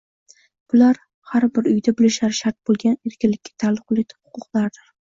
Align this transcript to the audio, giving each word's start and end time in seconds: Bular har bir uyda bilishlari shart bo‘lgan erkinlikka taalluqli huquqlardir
Bular 0.73 0.99
har 1.33 1.45
bir 1.59 1.69
uyda 1.73 1.95
bilishlari 2.01 2.39
shart 2.41 2.59
bo‘lgan 2.71 2.99
erkinlikka 3.13 3.57
taalluqli 3.67 4.09
huquqlardir 4.19 4.95